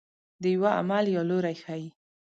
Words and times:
د 0.41 0.43
یوه 0.55 0.71
عمل 0.79 1.05
یا 1.15 1.21
لوری 1.29 1.55
ښيي. 1.63 1.87